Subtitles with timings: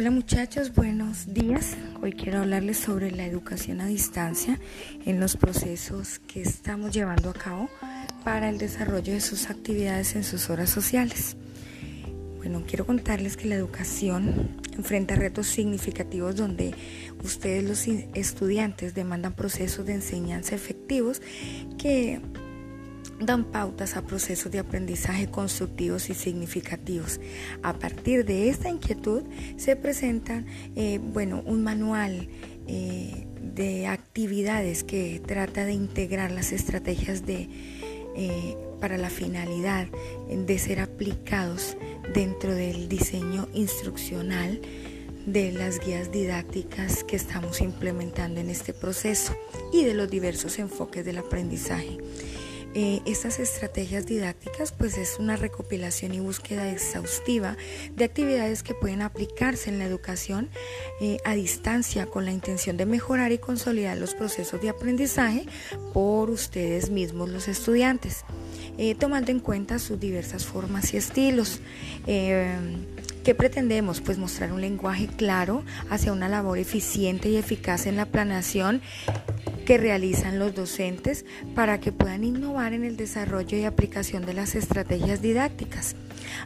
[0.00, 1.76] Hola muchachos, buenos días.
[2.00, 4.58] Hoy quiero hablarles sobre la educación a distancia
[5.04, 7.68] en los procesos que estamos llevando a cabo
[8.24, 11.36] para el desarrollo de sus actividades en sus horas sociales.
[12.38, 16.74] Bueno, quiero contarles que la educación enfrenta retos significativos donde
[17.22, 21.20] ustedes los estudiantes demandan procesos de enseñanza efectivos
[21.76, 22.22] que
[23.20, 27.20] dan pautas a procesos de aprendizaje constructivos y significativos.
[27.62, 29.22] A partir de esta inquietud
[29.56, 32.28] se presenta eh, bueno, un manual
[32.66, 37.48] eh, de actividades que trata de integrar las estrategias de,
[38.16, 39.86] eh, para la finalidad
[40.28, 41.76] de ser aplicados
[42.14, 44.60] dentro del diseño instruccional
[45.26, 49.36] de las guías didácticas que estamos implementando en este proceso
[49.72, 51.98] y de los diversos enfoques del aprendizaje.
[52.74, 57.56] Eh, estas estrategias didácticas pues es una recopilación y búsqueda exhaustiva
[57.96, 60.48] de actividades que pueden aplicarse en la educación
[61.00, 65.46] eh, a distancia con la intención de mejorar y consolidar los procesos de aprendizaje
[65.92, 68.24] por ustedes mismos los estudiantes,
[68.78, 71.60] eh, tomando en cuenta sus diversas formas y estilos.
[73.24, 74.00] ¿Qué pretendemos?
[74.00, 78.80] Pues mostrar un lenguaje claro hacia una labor eficiente y eficaz en la planeación
[79.70, 84.56] que realizan los docentes para que puedan innovar en el desarrollo y aplicación de las
[84.56, 85.94] estrategias didácticas,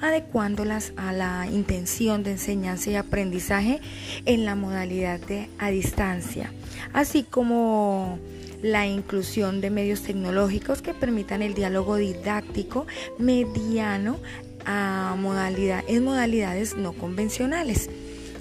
[0.00, 3.82] adecuándolas a la intención de enseñanza y aprendizaje
[4.24, 6.50] en la modalidad de a distancia,
[6.94, 8.18] así como
[8.62, 12.86] la inclusión de medios tecnológicos que permitan el diálogo didáctico
[13.18, 14.18] mediano
[14.64, 17.90] a modalidad, en modalidades no convencionales.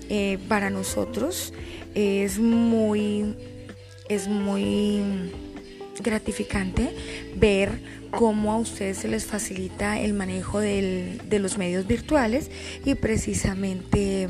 [0.08, 1.54] Eh, para nosotros
[1.96, 3.36] es muy
[4.10, 5.32] es muy
[6.02, 6.96] gratificante
[7.36, 12.50] ver cómo a ustedes se les facilita el manejo de los medios virtuales
[12.84, 14.28] y precisamente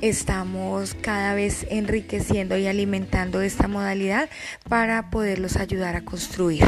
[0.00, 4.28] estamos cada vez enriqueciendo y alimentando esta modalidad
[4.68, 6.64] para poderlos ayudar a construir.